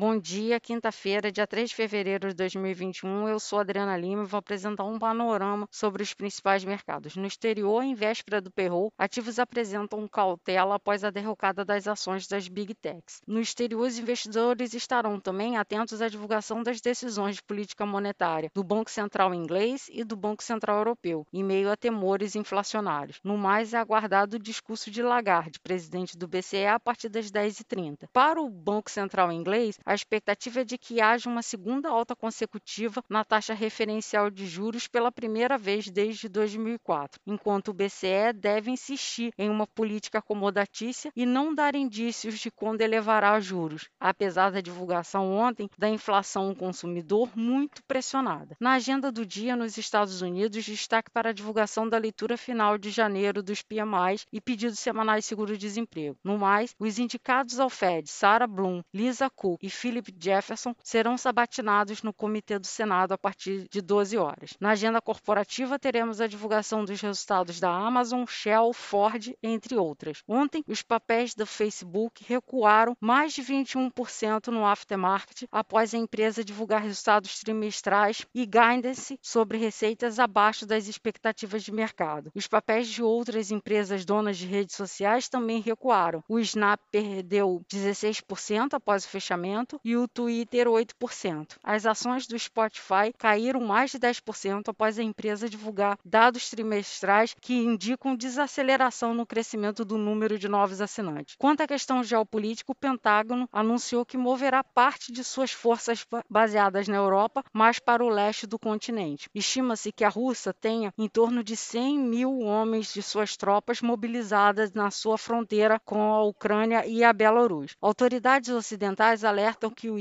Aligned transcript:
Bom 0.00 0.16
dia, 0.16 0.60
quinta-feira, 0.60 1.32
dia 1.32 1.44
3 1.44 1.70
de 1.70 1.74
fevereiro 1.74 2.28
de 2.28 2.34
2021. 2.34 3.28
Eu 3.28 3.40
sou 3.40 3.58
Adriana 3.58 3.96
Lima 3.96 4.22
e 4.22 4.26
vou 4.26 4.38
apresentar 4.38 4.84
um 4.84 4.96
panorama 4.96 5.66
sobre 5.72 6.04
os 6.04 6.14
principais 6.14 6.64
mercados. 6.64 7.16
No 7.16 7.26
exterior, 7.26 7.82
em 7.82 7.96
véspera 7.96 8.40
do 8.40 8.48
perro, 8.48 8.92
ativos 8.96 9.40
apresentam 9.40 10.06
cautela 10.06 10.76
após 10.76 11.02
a 11.02 11.10
derrocada 11.10 11.64
das 11.64 11.88
ações 11.88 12.28
das 12.28 12.46
Big 12.46 12.76
Techs. 12.76 13.22
No 13.26 13.40
exterior, 13.40 13.88
os 13.88 13.98
investidores 13.98 14.72
estarão 14.72 15.18
também 15.18 15.56
atentos 15.56 16.00
à 16.00 16.08
divulgação 16.08 16.62
das 16.62 16.80
decisões 16.80 17.34
de 17.34 17.42
política 17.42 17.84
monetária 17.84 18.52
do 18.54 18.62
Banco 18.62 18.92
Central 18.92 19.34
inglês 19.34 19.90
e 19.90 20.04
do 20.04 20.14
Banco 20.14 20.44
Central 20.44 20.78
Europeu, 20.78 21.26
em 21.32 21.42
meio 21.42 21.72
a 21.72 21.76
temores 21.76 22.36
inflacionários. 22.36 23.18
No 23.24 23.36
mais, 23.36 23.74
é 23.74 23.78
aguardado 23.78 24.36
o 24.36 24.38
discurso 24.38 24.92
de 24.92 25.02
Lagarde, 25.02 25.58
presidente 25.58 26.16
do 26.16 26.28
BCE, 26.28 26.66
a 26.66 26.78
partir 26.78 27.08
das 27.08 27.32
10h30. 27.32 28.06
Para 28.12 28.40
o 28.40 28.48
Banco 28.48 28.88
Central 28.88 29.32
inglês, 29.32 29.76
a 29.88 29.94
expectativa 29.94 30.60
é 30.60 30.64
de 30.64 30.76
que 30.76 31.00
haja 31.00 31.30
uma 31.30 31.40
segunda 31.40 31.88
alta 31.88 32.14
consecutiva 32.14 33.02
na 33.08 33.24
taxa 33.24 33.54
referencial 33.54 34.28
de 34.28 34.46
juros 34.46 34.86
pela 34.86 35.10
primeira 35.10 35.56
vez 35.56 35.88
desde 35.88 36.28
2004, 36.28 37.18
enquanto 37.26 37.68
o 37.68 37.72
BCE 37.72 38.34
deve 38.34 38.70
insistir 38.70 39.32
em 39.38 39.48
uma 39.48 39.66
política 39.66 40.18
acomodatícia 40.18 41.10
e 41.16 41.24
não 41.24 41.54
dar 41.54 41.74
indícios 41.74 42.38
de 42.38 42.50
quando 42.50 42.82
elevará 42.82 43.40
juros, 43.40 43.88
apesar 43.98 44.50
da 44.50 44.60
divulgação 44.60 45.32
ontem 45.32 45.70
da 45.78 45.88
inflação 45.88 46.54
consumidor 46.54 47.30
muito 47.34 47.82
pressionada. 47.84 48.56
Na 48.60 48.72
agenda 48.72 49.10
do 49.10 49.24
dia 49.24 49.56
nos 49.56 49.78
Estados 49.78 50.20
Unidos, 50.20 50.66
destaque 50.66 51.10
para 51.10 51.30
a 51.30 51.32
divulgação 51.32 51.88
da 51.88 51.96
leitura 51.96 52.36
final 52.36 52.76
de 52.76 52.90
janeiro 52.90 53.42
dos 53.42 53.62
PMIs 53.62 54.26
e 54.30 54.38
pedidos 54.38 54.80
semanais 54.80 55.24
de 55.24 55.28
seguro-desemprego. 55.28 56.18
No 56.22 56.36
mais, 56.36 56.74
os 56.78 56.98
indicados 56.98 57.58
ao 57.58 57.70
Fed, 57.70 58.06
Sarah 58.10 58.46
Bloom, 58.46 58.82
Lisa 58.92 59.30
Cook 59.30 59.62
e 59.62 59.77
Philip 59.78 60.12
Jefferson 60.18 60.74
serão 60.82 61.16
sabatinados 61.16 62.02
no 62.02 62.12
Comitê 62.12 62.58
do 62.58 62.66
Senado 62.66 63.12
a 63.12 63.18
partir 63.18 63.68
de 63.70 63.80
12 63.80 64.18
horas. 64.18 64.54
Na 64.58 64.70
agenda 64.70 65.00
corporativa, 65.00 65.78
teremos 65.78 66.20
a 66.20 66.26
divulgação 66.26 66.84
dos 66.84 67.00
resultados 67.00 67.60
da 67.60 67.70
Amazon, 67.70 68.24
Shell, 68.26 68.72
Ford, 68.72 69.32
entre 69.40 69.76
outras. 69.76 70.24
Ontem, 70.26 70.64
os 70.66 70.82
papéis 70.82 71.32
do 71.32 71.46
Facebook 71.46 72.24
recuaram 72.26 72.96
mais 73.00 73.32
de 73.32 73.42
21% 73.42 74.48
no 74.48 74.66
aftermarket 74.66 75.46
após 75.52 75.94
a 75.94 75.98
empresa 75.98 76.42
divulgar 76.42 76.82
resultados 76.82 77.38
trimestrais 77.38 78.26
e 78.34 78.44
guidance 78.44 79.16
sobre 79.22 79.58
receitas 79.58 80.18
abaixo 80.18 80.66
das 80.66 80.88
expectativas 80.88 81.62
de 81.62 81.70
mercado. 81.70 82.32
Os 82.34 82.48
papéis 82.48 82.88
de 82.88 83.00
outras 83.00 83.52
empresas 83.52 84.04
donas 84.04 84.36
de 84.36 84.46
redes 84.46 84.74
sociais 84.74 85.28
também 85.28 85.60
recuaram. 85.60 86.24
O 86.28 86.40
Snap 86.40 86.80
perdeu 86.90 87.62
16% 87.72 88.74
após 88.74 89.04
o 89.04 89.08
fechamento 89.08 89.67
e 89.84 89.96
o 89.96 90.06
Twitter 90.08 90.66
8%. 90.66 91.56
As 91.62 91.86
ações 91.86 92.26
do 92.26 92.38
Spotify 92.38 93.12
caíram 93.16 93.60
mais 93.60 93.90
de 93.90 93.98
10% 93.98 94.68
após 94.68 94.98
a 94.98 95.02
empresa 95.02 95.48
divulgar 95.48 95.98
dados 96.04 96.50
trimestrais 96.50 97.34
que 97.40 97.54
indicam 97.54 98.16
desaceleração 98.16 99.14
no 99.14 99.26
crescimento 99.26 99.84
do 99.84 99.98
número 99.98 100.38
de 100.38 100.48
novos 100.48 100.80
assinantes. 100.80 101.36
Quanto 101.38 101.62
à 101.62 101.66
questão 101.66 102.02
geopolítica, 102.02 102.72
o 102.72 102.74
Pentágono 102.74 103.48
anunciou 103.52 104.04
que 104.04 104.16
moverá 104.16 104.62
parte 104.62 105.12
de 105.12 105.24
suas 105.24 105.50
forças 105.50 106.06
baseadas 106.28 106.88
na 106.88 106.96
Europa 106.96 107.44
mais 107.52 107.78
para 107.78 108.04
o 108.04 108.08
leste 108.08 108.46
do 108.46 108.58
continente. 108.58 109.28
Estima-se 109.34 109.92
que 109.92 110.04
a 110.04 110.08
Rússia 110.08 110.52
tenha 110.52 110.92
em 110.96 111.08
torno 111.08 111.42
de 111.42 111.56
100 111.56 111.98
mil 111.98 112.38
homens 112.40 112.92
de 112.92 113.02
suas 113.02 113.36
tropas 113.36 113.80
mobilizadas 113.82 114.72
na 114.72 114.90
sua 114.90 115.18
fronteira 115.18 115.80
com 115.84 116.12
a 116.12 116.22
Ucrânia 116.22 116.86
e 116.86 117.02
a 117.02 117.12
Belarus. 117.12 117.76
Autoridades 117.80 118.50
ocidentais 118.50 119.24
alertam 119.24 119.57
alertam 119.58 119.70
que 119.70 119.90
o 119.90 119.98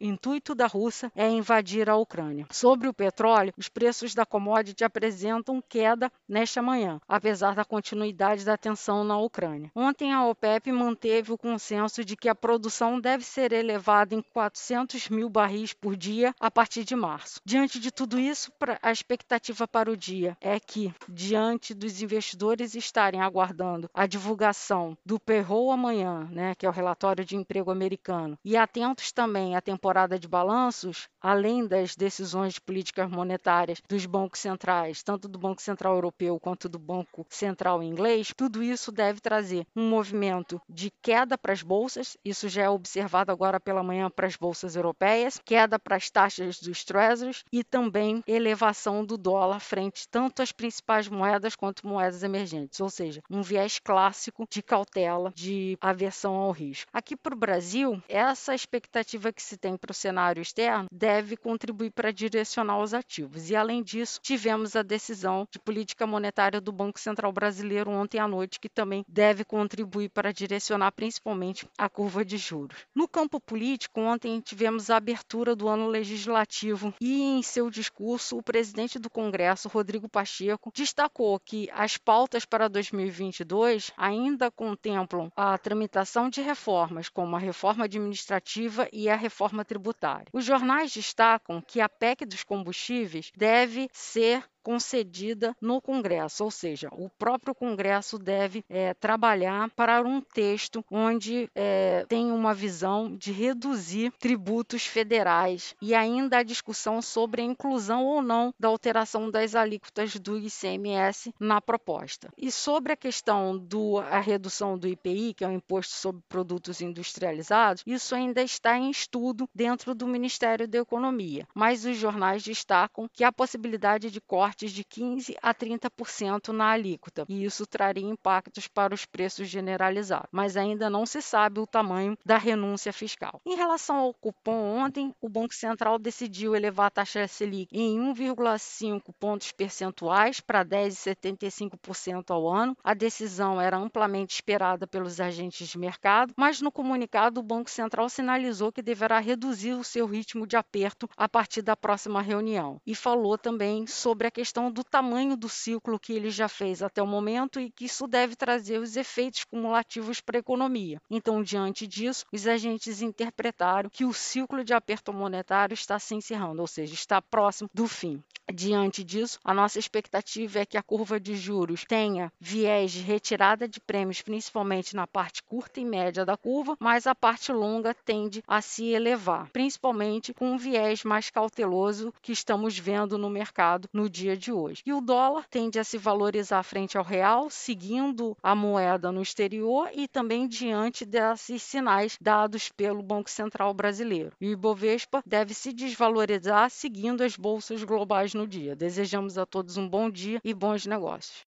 intuito 0.00 0.54
da 0.54 0.66
Rússia 0.66 1.10
é 1.16 1.28
invadir 1.28 1.88
a 1.88 1.96
Ucrânia. 1.96 2.46
Sobre 2.50 2.88
o 2.88 2.92
petróleo, 2.92 3.52
os 3.56 3.68
preços 3.68 4.14
da 4.14 4.26
commodity 4.26 4.84
apresentam 4.84 5.62
queda 5.66 6.12
nesta 6.28 6.60
manhã, 6.60 7.00
apesar 7.08 7.54
da 7.54 7.64
continuidade 7.64 8.44
da 8.44 8.56
tensão 8.56 9.02
na 9.02 9.18
Ucrânia. 9.18 9.70
Ontem, 9.74 10.12
a 10.12 10.26
OPEP 10.26 10.70
manteve 10.70 11.32
o 11.32 11.38
consenso 11.38 12.04
de 12.04 12.16
que 12.16 12.28
a 12.28 12.34
produção 12.34 13.00
deve 13.00 13.24
ser 13.24 13.52
elevada 13.52 14.14
em 14.14 14.22
400 14.22 15.08
mil 15.08 15.30
barris 15.30 15.72
por 15.72 15.96
dia 15.96 16.34
a 16.38 16.50
partir 16.50 16.84
de 16.84 16.94
março. 16.94 17.40
Diante 17.44 17.80
de 17.80 17.90
tudo 17.90 18.18
isso, 18.18 18.52
a 18.82 18.92
expectativa 18.92 19.66
para 19.66 19.90
o 19.90 19.96
dia 19.96 20.36
é 20.40 20.60
que, 20.60 20.92
diante 21.08 21.72
dos 21.72 22.02
investidores 22.02 22.74
estarem 22.74 23.20
aguardando 23.20 23.88
a 23.94 24.06
divulgação 24.06 24.96
do 25.04 25.18
payroll 25.18 25.72
amanhã, 25.72 26.28
né, 26.30 26.54
que 26.54 26.66
é 26.66 26.68
o 26.68 26.72
relatório 26.72 27.24
de 27.24 27.36
emprego 27.36 27.70
americano, 27.70 28.38
e 28.44 28.56
atentos 28.56 28.97
também 29.12 29.56
à 29.56 29.60
temporada 29.60 30.18
de 30.18 30.28
balanços, 30.28 31.08
além 31.20 31.66
das 31.66 31.96
decisões 31.96 32.54
de 32.54 32.60
políticas 32.60 33.10
monetárias 33.10 33.80
dos 33.88 34.06
bancos 34.06 34.40
centrais, 34.40 35.02
tanto 35.02 35.28
do 35.28 35.38
Banco 35.38 35.62
Central 35.62 35.94
Europeu 35.94 36.38
quanto 36.40 36.68
do 36.68 36.78
Banco 36.78 37.26
Central 37.28 37.82
Inglês, 37.82 38.32
tudo 38.36 38.62
isso 38.62 38.90
deve 38.92 39.20
trazer 39.20 39.66
um 39.74 39.88
movimento 39.88 40.60
de 40.68 40.90
queda 41.02 41.38
para 41.38 41.52
as 41.52 41.62
bolsas, 41.62 42.16
isso 42.24 42.48
já 42.48 42.62
é 42.62 42.70
observado 42.70 43.32
agora 43.32 43.60
pela 43.60 43.82
manhã 43.82 44.10
para 44.10 44.26
as 44.26 44.36
bolsas 44.36 44.76
europeias, 44.76 45.40
queda 45.44 45.78
para 45.78 45.96
as 45.96 46.10
taxas 46.10 46.60
dos 46.60 46.84
treasuries 46.84 47.44
e 47.52 47.62
também 47.64 48.22
elevação 48.26 49.04
do 49.04 49.16
dólar 49.16 49.60
frente 49.60 50.08
tanto 50.08 50.42
às 50.42 50.52
principais 50.52 51.08
moedas 51.08 51.54
quanto 51.54 51.86
moedas 51.86 52.22
emergentes, 52.22 52.80
ou 52.80 52.90
seja, 52.90 53.22
um 53.30 53.42
viés 53.42 53.78
clássico 53.78 54.46
de 54.50 54.62
cautela, 54.62 55.32
de 55.34 55.76
aversão 55.80 56.34
ao 56.34 56.50
risco. 56.50 56.90
Aqui 56.92 57.16
para 57.16 57.34
o 57.34 57.38
Brasil, 57.38 58.02
essa 58.08 58.54
expectativa 58.54 58.77
expectativa 58.78 59.32
que 59.32 59.42
se 59.42 59.56
tem 59.56 59.76
para 59.76 59.90
o 59.90 59.94
cenário 59.94 60.40
externo 60.40 60.86
deve 60.90 61.36
contribuir 61.36 61.90
para 61.90 62.12
direcionar 62.12 62.80
os 62.80 62.94
ativos. 62.94 63.50
E, 63.50 63.56
além 63.56 63.82
disso, 63.82 64.20
tivemos 64.22 64.76
a 64.76 64.82
decisão 64.82 65.46
de 65.50 65.58
política 65.58 66.06
monetária 66.06 66.60
do 66.60 66.72
Banco 66.72 67.00
Central 67.00 67.32
Brasileiro 67.32 67.90
ontem 67.90 68.18
à 68.18 68.28
noite, 68.28 68.60
que 68.60 68.68
também 68.68 69.04
deve 69.08 69.44
contribuir 69.44 70.10
para 70.10 70.32
direcionar 70.32 70.92
principalmente 70.92 71.68
a 71.76 71.88
curva 71.88 72.24
de 72.24 72.38
juros. 72.38 72.78
No 72.94 73.08
campo 73.08 73.40
político, 73.40 74.00
ontem 74.00 74.40
tivemos 74.40 74.90
a 74.90 74.96
abertura 74.96 75.56
do 75.56 75.68
ano 75.68 75.88
legislativo 75.88 76.94
e, 77.00 77.22
em 77.22 77.42
seu 77.42 77.70
discurso, 77.70 78.38
o 78.38 78.42
presidente 78.42 78.98
do 78.98 79.10
Congresso, 79.10 79.68
Rodrigo 79.68 80.08
Pacheco, 80.08 80.70
destacou 80.74 81.38
que 81.40 81.68
as 81.72 81.96
pautas 81.96 82.44
para 82.44 82.68
2022 82.68 83.90
ainda 83.96 84.50
contemplam 84.50 85.30
a 85.36 85.58
tramitação 85.58 86.30
de 86.30 86.40
reformas, 86.40 87.08
como 87.08 87.34
a 87.34 87.38
reforma 87.38 87.84
administrativa 87.84 88.67
e 88.92 89.08
a 89.08 89.16
reforma 89.16 89.64
tributária. 89.64 90.26
Os 90.32 90.44
jornais 90.44 90.92
destacam 90.92 91.60
que 91.60 91.80
a 91.80 91.88
PEC 91.88 92.24
dos 92.24 92.44
combustíveis 92.44 93.30
deve 93.36 93.88
ser 93.92 94.44
concedida 94.68 95.56
no 95.62 95.80
Congresso, 95.80 96.44
ou 96.44 96.50
seja, 96.50 96.90
o 96.92 97.08
próprio 97.08 97.54
Congresso 97.54 98.18
deve 98.18 98.62
é, 98.68 98.92
trabalhar 98.92 99.70
para 99.70 100.02
um 100.02 100.20
texto 100.20 100.84
onde 100.90 101.48
é, 101.54 102.04
tem 102.06 102.30
uma 102.30 102.52
visão 102.52 103.16
de 103.16 103.32
reduzir 103.32 104.12
tributos 104.18 104.84
federais 104.84 105.74
e 105.80 105.94
ainda 105.94 106.36
a 106.36 106.42
discussão 106.42 107.00
sobre 107.00 107.40
a 107.40 107.46
inclusão 107.46 108.04
ou 108.04 108.20
não 108.20 108.52
da 108.60 108.68
alteração 108.68 109.30
das 109.30 109.54
alíquotas 109.54 110.14
do 110.16 110.36
ICMS 110.36 111.32
na 111.40 111.62
proposta. 111.62 112.28
E 112.36 112.52
sobre 112.52 112.92
a 112.92 112.96
questão 112.96 113.56
da 113.56 114.20
redução 114.20 114.76
do 114.76 114.86
IPI, 114.86 115.32
que 115.32 115.44
é 115.44 115.48
o 115.48 115.52
Imposto 115.52 115.94
sobre 115.94 116.20
Produtos 116.28 116.82
Industrializados, 116.82 117.82
isso 117.86 118.14
ainda 118.14 118.42
está 118.42 118.76
em 118.76 118.90
estudo 118.90 119.48
dentro 119.54 119.94
do 119.94 120.06
Ministério 120.06 120.68
da 120.68 120.76
Economia, 120.76 121.48
mas 121.54 121.86
os 121.86 121.96
jornais 121.96 122.42
destacam 122.42 123.08
que 123.10 123.24
a 123.24 123.32
possibilidade 123.32 124.10
de 124.10 124.20
corte 124.20 124.57
cortes 124.58 124.72
de 124.72 124.84
15% 124.84 125.36
a 125.40 125.54
30% 125.54 126.48
na 126.48 126.72
alíquota, 126.72 127.24
e 127.28 127.44
isso 127.44 127.64
traria 127.66 128.04
impactos 128.04 128.66
para 128.66 128.94
os 128.94 129.04
preços 129.04 129.48
generalizados, 129.48 130.28
mas 130.32 130.56
ainda 130.56 130.90
não 130.90 131.06
se 131.06 131.22
sabe 131.22 131.60
o 131.60 131.66
tamanho 131.66 132.16
da 132.24 132.36
renúncia 132.36 132.92
fiscal. 132.92 133.40
Em 133.46 133.54
relação 133.54 133.96
ao 133.96 134.14
cupom, 134.14 134.78
ontem 134.78 135.14
o 135.20 135.28
Banco 135.28 135.54
Central 135.54 135.98
decidiu 135.98 136.56
elevar 136.56 136.86
a 136.86 136.90
taxa 136.90 137.28
Selic 137.28 137.68
em 137.72 137.98
1,5 137.98 139.12
pontos 139.18 139.52
percentuais 139.52 140.40
para 140.40 140.64
10,75% 140.64 142.30
ao 142.30 142.48
ano. 142.48 142.76
A 142.82 142.94
decisão 142.94 143.60
era 143.60 143.76
amplamente 143.76 144.34
esperada 144.34 144.86
pelos 144.86 145.20
agentes 145.20 145.68
de 145.68 145.78
mercado, 145.78 146.32
mas 146.36 146.60
no 146.60 146.72
comunicado 146.72 147.40
o 147.40 147.44
Banco 147.44 147.70
Central 147.70 148.08
sinalizou 148.08 148.72
que 148.72 148.82
deverá 148.82 149.18
reduzir 149.18 149.74
o 149.74 149.84
seu 149.84 150.06
ritmo 150.06 150.46
de 150.46 150.56
aperto 150.56 151.08
a 151.16 151.28
partir 151.28 151.62
da 151.62 151.76
próxima 151.76 152.20
reunião 152.20 152.80
e 152.86 152.94
falou 152.94 153.38
também 153.38 153.86
sobre 153.86 154.26
a 154.26 154.30
questão 154.30 154.47
questão 154.48 154.72
do 154.72 154.82
tamanho 154.82 155.36
do 155.36 155.46
ciclo 155.46 156.00
que 156.00 156.14
ele 156.14 156.30
já 156.30 156.48
fez 156.48 156.82
até 156.82 157.02
o 157.02 157.06
momento 157.06 157.60
e 157.60 157.70
que 157.70 157.84
isso 157.84 158.06
deve 158.06 158.34
trazer 158.34 158.78
os 158.78 158.96
efeitos 158.96 159.44
cumulativos 159.44 160.22
para 160.22 160.38
a 160.38 160.40
economia. 160.40 160.98
Então, 161.10 161.42
diante 161.42 161.86
disso, 161.86 162.24
os 162.32 162.46
agentes 162.46 163.02
interpretaram 163.02 163.90
que 163.90 164.06
o 164.06 164.14
ciclo 164.14 164.64
de 164.64 164.72
aperto 164.72 165.12
monetário 165.12 165.74
está 165.74 165.98
se 165.98 166.14
encerrando, 166.14 166.62
ou 166.62 166.66
seja, 166.66 166.94
está 166.94 167.20
próximo 167.20 167.68
do 167.74 167.86
fim. 167.86 168.22
Diante 168.50 169.04
disso, 169.04 169.38
a 169.44 169.52
nossa 169.52 169.78
expectativa 169.78 170.60
é 170.60 170.64
que 170.64 170.78
a 170.78 170.82
curva 170.82 171.20
de 171.20 171.36
juros 171.36 171.84
tenha 171.86 172.32
viés 172.40 172.90
de 172.92 173.00
retirada 173.00 173.68
de 173.68 173.78
prêmios, 173.78 174.22
principalmente 174.22 174.96
na 174.96 175.06
parte 175.06 175.42
curta 175.42 175.78
e 175.80 175.84
média 175.84 176.24
da 176.24 176.34
curva, 176.34 176.74
mas 176.80 177.06
a 177.06 177.14
parte 177.14 177.52
longa 177.52 177.94
tende 178.06 178.42
a 178.48 178.62
se 178.62 178.86
elevar, 178.86 179.50
principalmente 179.50 180.32
com 180.32 180.52
um 180.52 180.56
viés 180.56 181.04
mais 181.04 181.28
cauteloso 181.28 182.12
que 182.22 182.32
estamos 182.32 182.78
vendo 182.78 183.18
no 183.18 183.28
mercado 183.28 183.86
no 183.92 184.08
dia 184.28 184.36
de 184.36 184.52
hoje. 184.52 184.82
E 184.84 184.92
o 184.92 185.00
dólar 185.00 185.46
tende 185.48 185.78
a 185.78 185.84
se 185.84 185.96
valorizar 185.96 186.62
frente 186.62 186.98
ao 186.98 187.04
real, 187.04 187.48
seguindo 187.48 188.36
a 188.42 188.54
moeda 188.54 189.10
no 189.10 189.22
exterior 189.22 189.88
e 189.94 190.06
também 190.06 190.46
diante 190.46 191.04
desses 191.04 191.62
sinais 191.62 192.18
dados 192.20 192.68
pelo 192.68 193.02
Banco 193.02 193.30
Central 193.30 193.72
brasileiro. 193.72 194.32
E 194.40 194.48
o 194.48 194.52
Ibovespa 194.52 195.22
deve 195.24 195.54
se 195.54 195.72
desvalorizar 195.72 196.70
seguindo 196.70 197.22
as 197.22 197.36
bolsas 197.36 197.82
globais 197.82 198.34
no 198.34 198.46
dia. 198.46 198.76
Desejamos 198.76 199.38
a 199.38 199.46
todos 199.46 199.76
um 199.76 199.88
bom 199.88 200.10
dia 200.10 200.40
e 200.44 200.52
bons 200.52 200.84
negócios. 200.84 201.46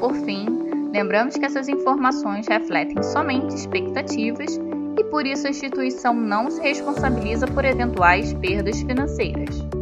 Por 0.00 0.14
fim, 0.24 0.46
lembramos 0.92 1.36
que 1.36 1.44
essas 1.44 1.68
informações 1.68 2.46
refletem 2.46 3.02
somente 3.02 3.54
expectativas 3.54 4.58
e 4.98 5.04
por 5.04 5.26
isso 5.26 5.46
a 5.46 5.50
instituição 5.50 6.14
não 6.14 6.50
se 6.50 6.60
responsabiliza 6.60 7.46
por 7.46 7.64
eventuais 7.64 8.32
perdas 8.34 8.80
financeiras. 8.80 9.75